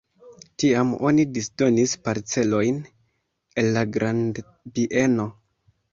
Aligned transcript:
Tiam 0.61 0.93
oni 1.09 1.25
disdonis 1.35 1.93
parcelojn 2.07 2.79
el 3.65 3.71
la 3.77 3.85
grandbieno. 3.99 5.29